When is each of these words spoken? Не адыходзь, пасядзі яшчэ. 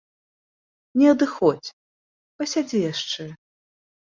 Не 1.01 1.07
адыходзь, 1.15 1.71
пасядзі 2.41 2.77
яшчэ. 2.91 3.29